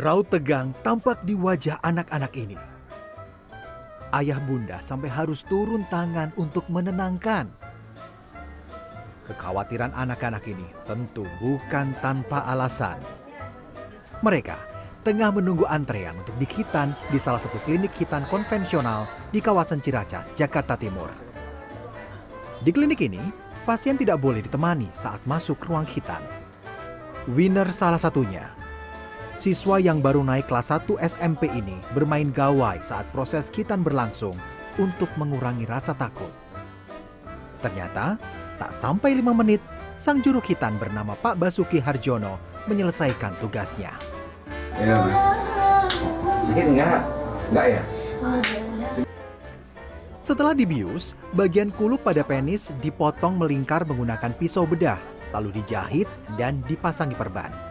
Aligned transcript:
Raut 0.00 0.24
tegang 0.32 0.72
tampak 0.80 1.28
di 1.28 1.36
wajah 1.36 1.76
anak-anak 1.84 2.32
ini. 2.32 2.56
Ayah 4.16 4.40
bunda 4.40 4.80
sampai 4.80 5.12
harus 5.12 5.44
turun 5.44 5.84
tangan 5.92 6.32
untuk 6.40 6.64
menenangkan. 6.72 7.52
Kekhawatiran 9.28 9.92
anak-anak 9.92 10.40
ini 10.48 10.64
tentu 10.88 11.28
bukan 11.36 11.92
tanpa 12.00 12.48
alasan. 12.48 12.96
Mereka 14.24 14.56
tengah 15.04 15.36
menunggu 15.36 15.68
antrean 15.68 16.16
untuk 16.16 16.32
dikitan 16.40 16.96
di 17.12 17.20
salah 17.20 17.44
satu 17.44 17.60
klinik 17.68 17.92
hitan 17.92 18.24
konvensional 18.32 19.04
di 19.28 19.44
kawasan 19.44 19.84
Ciracas, 19.84 20.32
Jakarta 20.32 20.80
Timur. 20.80 21.12
Di 22.64 22.72
klinik 22.72 23.04
ini, 23.04 23.20
pasien 23.68 24.00
tidak 24.00 24.16
boleh 24.16 24.40
ditemani 24.40 24.88
saat 24.96 25.20
masuk 25.28 25.60
ruang 25.68 25.84
hitan. 25.84 26.24
Winner 27.28 27.68
salah 27.68 28.00
satunya. 28.00 28.59
Siswa 29.40 29.80
yang 29.80 30.04
baru 30.04 30.20
naik 30.20 30.52
kelas 30.52 30.68
1 30.68 31.00
SMP 31.00 31.48
ini 31.48 31.80
bermain 31.96 32.28
gawai 32.28 32.76
saat 32.84 33.08
proses 33.08 33.48
kitan 33.48 33.80
berlangsung 33.80 34.36
untuk 34.76 35.08
mengurangi 35.16 35.64
rasa 35.64 35.96
takut. 35.96 36.28
Ternyata, 37.64 38.20
tak 38.60 38.68
sampai 38.68 39.16
lima 39.16 39.32
menit, 39.32 39.64
sang 39.96 40.20
juru 40.20 40.44
kitan 40.44 40.76
bernama 40.76 41.16
Pak 41.16 41.40
Basuki 41.40 41.80
Harjono 41.80 42.36
menyelesaikan 42.68 43.32
tugasnya. 43.40 43.96
Iya 44.76 45.08
mas. 45.08 45.24
Sakit 46.52 46.66
enggak? 46.76 47.00
Enggak 47.48 47.66
ya? 47.80 47.82
Setelah 50.20 50.52
dibius, 50.52 51.16
bagian 51.32 51.72
kulup 51.72 52.04
pada 52.04 52.20
penis 52.20 52.76
dipotong 52.84 53.40
melingkar 53.40 53.88
menggunakan 53.88 54.36
pisau 54.36 54.68
bedah, 54.68 55.00
lalu 55.32 55.64
dijahit 55.64 56.12
dan 56.36 56.60
dipasangi 56.68 57.16
perban. 57.16 57.69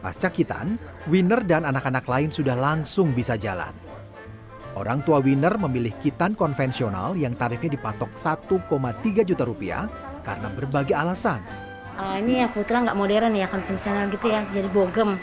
Pasca 0.00 0.32
kitan, 0.32 0.80
Winner 1.12 1.44
dan 1.44 1.68
anak-anak 1.68 2.08
lain 2.08 2.32
sudah 2.32 2.56
langsung 2.56 3.12
bisa 3.12 3.36
jalan. 3.36 3.72
Orang 4.72 5.04
tua 5.04 5.20
Winner 5.20 5.60
memilih 5.60 5.92
kitan 6.00 6.32
konvensional 6.32 7.12
yang 7.20 7.36
tarifnya 7.36 7.76
dipatok 7.76 8.16
1,3 8.16 9.28
juta 9.28 9.44
rupiah 9.44 9.84
karena 10.24 10.48
berbagai 10.48 10.96
alasan. 10.96 11.44
Ah, 12.00 12.16
ini 12.16 12.40
ya 12.40 12.48
kebetulan 12.48 12.88
nggak 12.88 12.96
modern 12.96 13.36
ya 13.36 13.44
konvensional 13.52 14.08
gitu 14.08 14.32
ya, 14.32 14.40
jadi 14.48 14.72
bogem. 14.72 15.20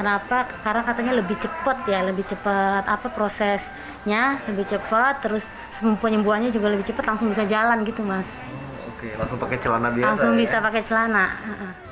Kenapa? 0.00 0.48
Karena 0.64 0.82
katanya 0.88 1.12
lebih 1.20 1.36
cepat 1.36 1.84
ya, 1.84 2.00
lebih 2.00 2.24
cepat 2.24 2.88
apa 2.88 3.12
prosesnya 3.12 4.40
lebih 4.48 4.64
cepat, 4.64 5.20
terus 5.20 5.52
penyembuhannya 6.00 6.48
juga 6.48 6.72
lebih 6.72 6.88
cepat, 6.88 7.12
langsung 7.12 7.28
bisa 7.28 7.44
jalan 7.44 7.84
gitu 7.84 8.00
mas. 8.00 8.40
Oke, 8.88 9.12
langsung 9.20 9.36
pakai 9.36 9.60
celana 9.60 9.92
biasa. 9.92 10.08
langsung 10.16 10.32
ya? 10.32 10.40
bisa 10.40 10.56
pakai 10.64 10.80
celana. 10.80 11.24
Heeh. 11.44 11.83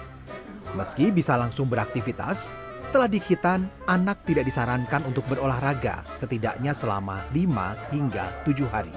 Meski 0.73 1.13
bisa 1.13 1.37
langsung 1.37 1.69
beraktivitas, 1.69 2.57
setelah 2.81 3.05
dikitan, 3.05 3.69
anak 3.85 4.25
tidak 4.25 4.49
disarankan 4.49 5.05
untuk 5.05 5.21
berolahraga 5.29 6.01
setidaknya 6.17 6.73
selama 6.73 7.21
5 7.37 7.93
hingga 7.93 8.25
7 8.49 8.73
hari. 8.73 8.93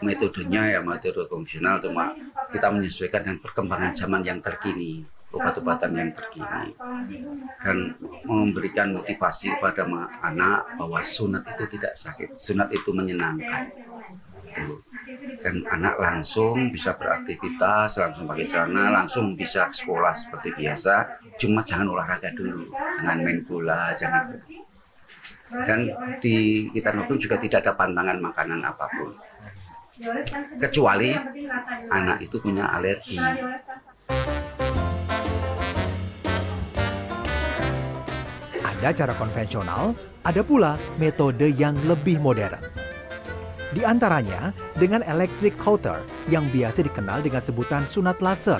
Metodenya 0.00 0.76
ya 0.76 0.80
metode 0.80 1.28
konvensional 1.28 1.76
cuma 1.84 2.16
kita 2.48 2.72
menyesuaikan 2.72 3.20
dengan 3.20 3.38
perkembangan 3.44 3.92
zaman 3.92 4.24
yang 4.24 4.40
terkini, 4.40 5.04
obat-obatan 5.36 5.92
yang 5.92 6.10
terkini. 6.16 6.72
Dan 7.60 8.00
memberikan 8.24 8.96
motivasi 8.96 9.60
kepada 9.60 9.84
anak 10.24 10.72
bahwa 10.80 11.04
sunat 11.04 11.44
itu 11.52 11.64
tidak 11.76 12.00
sakit, 12.00 12.32
sunat 12.32 12.72
itu 12.72 12.96
menyenangkan. 12.96 13.89
Dan 15.40 15.64
anak 15.72 15.96
langsung 15.96 16.68
bisa 16.68 17.00
beraktivitas, 17.00 17.96
langsung 17.96 18.28
pakai 18.28 18.44
celana, 18.44 18.92
langsung 18.92 19.32
bisa 19.32 19.72
sekolah 19.72 20.12
seperti 20.12 20.52
biasa. 20.52 21.16
Cuma 21.40 21.64
jangan 21.64 21.96
olahraga 21.96 22.28
dulu, 22.36 22.68
jangan 23.00 23.18
main 23.24 23.40
bola, 23.48 23.96
jangan. 23.96 24.36
Dan 25.64 25.90
di 26.20 26.68
kita 26.76 26.92
itu 26.92 27.26
juga 27.26 27.40
tidak 27.40 27.64
ada 27.64 27.72
pantangan 27.72 28.20
makanan 28.20 28.60
apa 28.62 28.86
pun. 28.92 29.10
Kecuali 30.60 31.16
anak 31.88 32.20
itu 32.20 32.36
punya 32.36 32.68
alergi. 32.76 33.16
Ada 38.60 38.88
cara 38.92 39.12
konvensional, 39.16 39.96
ada 40.20 40.40
pula 40.44 40.76
metode 41.00 41.48
yang 41.52 41.76
lebih 41.88 42.20
modern. 42.20 42.79
Di 43.70 43.86
antaranya 43.86 44.50
dengan 44.74 45.06
electric 45.06 45.54
cutter 45.54 46.02
yang 46.26 46.50
biasa 46.50 46.82
dikenal 46.82 47.22
dengan 47.22 47.38
sebutan 47.38 47.86
sunat 47.86 48.18
laser. 48.18 48.58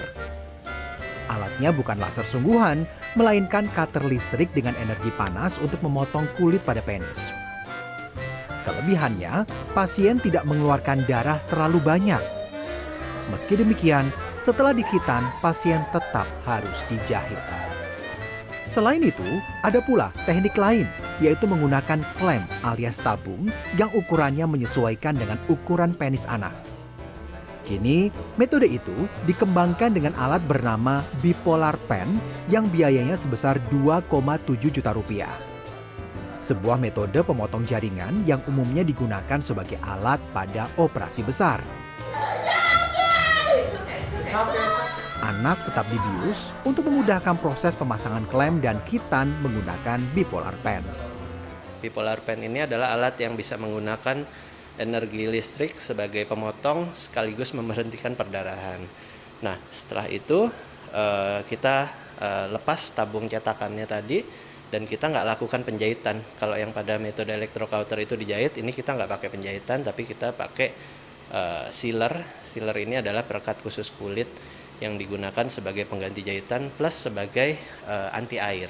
Alatnya 1.27 1.75
bukan 1.75 1.99
laser 1.99 2.23
sungguhan, 2.23 2.87
melainkan 3.19 3.67
cutter 3.75 4.03
listrik 4.07 4.51
dengan 4.55 4.75
energi 4.79 5.11
panas 5.15 5.59
untuk 5.59 5.83
memotong 5.83 6.31
kulit 6.39 6.63
pada 6.63 6.83
penis. 6.83 7.35
Kelebihannya, 8.63 9.47
pasien 9.75 10.23
tidak 10.23 10.47
mengeluarkan 10.47 11.03
darah 11.11 11.43
terlalu 11.51 11.83
banyak. 11.83 12.23
Meski 13.35 13.59
demikian, 13.59 14.11
setelah 14.39 14.75
dikitan, 14.75 15.31
pasien 15.43 15.83
tetap 15.91 16.27
harus 16.47 16.83
dijahit. 16.87 17.60
Selain 18.71 19.03
itu, 19.03 19.27
ada 19.67 19.83
pula 19.83 20.15
teknik 20.31 20.55
lain, 20.55 20.87
yaitu 21.19 21.51
menggunakan 21.51 22.07
klem 22.15 22.47
alias 22.63 23.03
tabung 23.03 23.51
yang 23.75 23.91
ukurannya 23.91 24.47
menyesuaikan 24.47 25.19
dengan 25.19 25.43
ukuran 25.51 25.91
penis 25.91 26.23
anak. 26.31 26.55
Kini, 27.67 28.15
metode 28.39 28.71
itu 28.71 29.11
dikembangkan 29.27 29.91
dengan 29.91 30.15
alat 30.15 30.39
bernama 30.47 31.03
bipolar 31.19 31.75
pen 31.91 32.23
yang 32.47 32.71
biayanya 32.71 33.19
sebesar 33.19 33.59
2,7 33.75 34.47
juta 34.71 34.95
rupiah. 34.95 35.35
Sebuah 36.39 36.79
metode 36.79 37.27
pemotong 37.27 37.67
jaringan 37.67 38.23
yang 38.23 38.39
umumnya 38.47 38.87
digunakan 38.87 39.43
sebagai 39.43 39.83
alat 39.83 40.23
pada 40.31 40.71
operasi 40.79 41.27
besar. 41.27 41.59
Anak 45.31 45.63
tetap 45.63 45.87
dibius 45.87 46.51
untuk 46.67 46.91
memudahkan 46.91 47.39
proses 47.39 47.79
pemasangan 47.79 48.27
klem 48.27 48.59
dan 48.59 48.83
hitan 48.83 49.31
menggunakan 49.39 50.03
bipolar 50.11 50.59
pen. 50.59 50.83
Bipolar 51.79 52.19
pen 52.19 52.43
ini 52.43 52.67
adalah 52.67 52.99
alat 52.99 53.15
yang 53.23 53.39
bisa 53.39 53.55
menggunakan 53.55 54.27
energi 54.75 55.31
listrik 55.31 55.79
sebagai 55.79 56.27
pemotong 56.27 56.91
sekaligus 56.99 57.55
memberhentikan 57.55 58.19
perdarahan. 58.19 58.83
Nah, 59.47 59.55
setelah 59.71 60.11
itu 60.11 60.51
eh, 60.91 61.47
kita 61.47 61.77
eh, 62.19 62.47
lepas 62.51 62.91
tabung 62.91 63.31
cetakannya 63.31 63.87
tadi 63.87 64.27
dan 64.67 64.83
kita 64.83 65.15
nggak 65.15 65.39
lakukan 65.39 65.63
penjahitan. 65.63 66.19
Kalau 66.43 66.59
yang 66.59 66.75
pada 66.75 66.99
metode 66.99 67.31
electrocauter 67.31 68.03
itu 68.03 68.19
dijahit, 68.19 68.59
ini 68.59 68.75
kita 68.75 68.99
nggak 68.99 69.07
pakai 69.15 69.31
penjahitan, 69.31 69.87
tapi 69.87 70.11
kita 70.11 70.35
pakai 70.35 70.75
eh, 71.31 71.67
sealer. 71.71 72.19
Sealer 72.43 72.75
ini 72.83 72.99
adalah 72.99 73.23
perekat 73.23 73.63
khusus 73.63 73.95
kulit 73.95 74.59
yang 74.81 74.97
digunakan 74.97 75.47
sebagai 75.47 75.85
pengganti 75.85 76.25
jahitan 76.25 76.73
plus 76.75 77.09
sebagai 77.09 77.57
eh, 77.87 78.09
anti 78.17 78.41
air. 78.41 78.69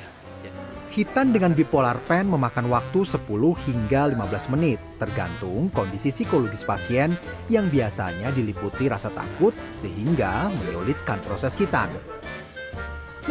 Hitan 0.90 1.30
dengan 1.30 1.54
bipolar 1.54 2.02
pen 2.10 2.26
memakan 2.26 2.66
waktu 2.66 3.06
10 3.06 3.22
hingga 3.70 4.10
15 4.10 4.52
menit, 4.58 4.82
tergantung 4.98 5.70
kondisi 5.70 6.10
psikologis 6.10 6.66
pasien 6.66 7.14
yang 7.46 7.70
biasanya 7.70 8.34
diliputi 8.34 8.90
rasa 8.90 9.06
takut 9.14 9.54
sehingga 9.70 10.50
menyulitkan 10.50 11.22
proses 11.22 11.54
hitan. 11.54 11.94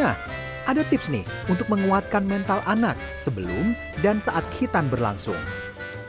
Nah, 0.00 0.16
ada 0.64 0.80
tips 0.88 1.12
nih 1.12 1.26
untuk 1.52 1.68
menguatkan 1.68 2.24
mental 2.24 2.64
anak 2.64 2.96
sebelum 3.20 3.76
dan 4.00 4.16
saat 4.16 4.46
hitan 4.56 4.88
berlangsung. 4.88 5.36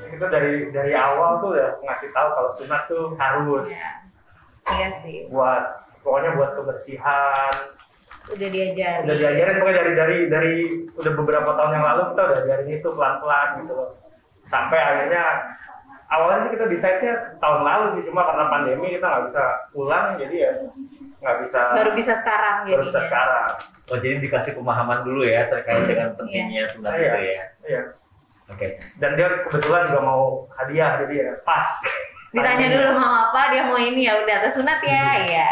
Kita 0.07 0.31
dari 0.31 0.71
dari 0.71 0.95
awal 0.95 1.43
tuh 1.43 1.51
udah 1.51 1.83
ngasih 1.83 2.09
tahu 2.15 2.29
kalau 2.31 2.51
sunat 2.55 2.81
tuh 2.87 3.05
harus 3.19 3.67
Iya 4.71 4.89
sih, 5.03 5.27
buat 5.27 5.90
pokoknya 6.01 6.29
buat 6.35 6.51
kebersihan. 6.55 7.53
udah 8.21 8.49
diajarin. 8.49 9.03
Udah 9.05 9.17
diajarin 9.17 9.55
pokoknya 9.57 9.77
dari 9.77 9.93
dari 9.97 10.17
dari 10.27 10.53
udah 10.93 11.11
beberapa 11.15 11.49
tahun 11.51 11.71
yang 11.73 11.85
lalu 11.85 12.01
kita 12.07 12.21
udah 12.21 12.35
diajarin 12.37 12.69
itu 12.69 12.89
pelan-pelan 12.89 13.47
gitu 13.59 13.73
loh. 13.73 13.89
Sampai 14.45 14.77
akhirnya 14.77 15.23
awalnya 16.07 16.37
sih 16.43 16.51
kita 16.53 16.65
decide-nya 16.67 17.13
tahun 17.39 17.61
lalu 17.63 17.85
sih 17.95 18.03
cuma 18.05 18.21
karena 18.23 18.45
pandemi 18.47 18.87
kita 18.91 19.05
nggak 19.05 19.23
bisa 19.31 19.43
pulang 19.71 20.05
jadi 20.17 20.35
ya 20.37 20.51
nggak 21.21 21.37
bisa 21.45 21.59
Baru 21.77 21.91
bisa 21.93 22.13
sekarang 22.17 22.55
baru 22.65 22.81
bisa 22.81 22.89
jadinya. 22.91 23.05
sekarang. 23.07 23.49
Oh 23.89 23.97
jadi 23.97 24.15
dikasih 24.19 24.53
pemahaman 24.55 24.99
dulu 25.01 25.21
ya 25.23 25.41
terkait 25.47 25.83
dengan 25.85 26.09
pentingnya 26.13 26.63
sunat 26.69 26.91
Iya. 26.91 27.01
itu 27.01 27.19
ya. 27.21 27.43
Iya. 27.63 27.81
Oke. 28.49 28.67
Dan 28.99 29.11
dia 29.15 29.27
kebetulan 29.45 29.81
juga 29.87 30.01
mau 30.01 30.21
hadiah 30.55 30.99
jadi 30.99 31.13
ya 31.15 31.31
pas. 31.41 31.67
Ditanya 32.31 32.67
dulu 32.71 32.89
mau 32.95 33.11
apa, 33.27 33.51
dia 33.51 33.63
mau 33.65 33.75
ini 33.75 34.07
ya 34.07 34.15
udah 34.17 34.37
tersunat 34.41 34.79
ya, 34.81 35.03
iya. 35.27 35.49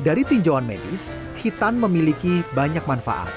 Dari 0.00 0.24
tinjauan 0.24 0.64
medis, 0.64 1.12
hitan 1.36 1.76
memiliki 1.76 2.40
banyak 2.56 2.80
manfaat. 2.88 3.28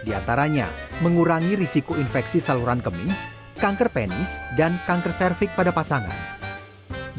Di 0.00 0.16
antaranya, 0.16 0.64
mengurangi 1.04 1.60
risiko 1.60 1.92
infeksi 2.00 2.40
saluran 2.40 2.80
kemih, 2.80 3.12
kanker 3.60 3.92
penis, 3.92 4.40
dan 4.56 4.80
kanker 4.88 5.12
serviks 5.12 5.52
pada 5.52 5.76
pasangan. 5.76 6.16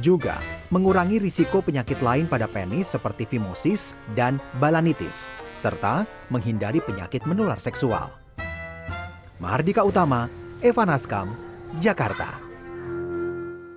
Juga, 0.01 0.41
mengurangi 0.73 1.21
risiko 1.21 1.61
penyakit 1.61 2.01
lain 2.01 2.25
pada 2.25 2.49
penis 2.49 2.89
seperti 2.89 3.29
fimosis 3.29 3.93
dan 4.17 4.41
balanitis, 4.57 5.29
serta 5.53 6.09
menghindari 6.33 6.81
penyakit 6.81 7.21
menular 7.29 7.61
seksual. 7.61 8.09
Mahardika 9.37 9.85
Utama, 9.85 10.25
Evan 10.65 10.89
Askam, 10.89 11.37
Jakarta. 11.77 12.44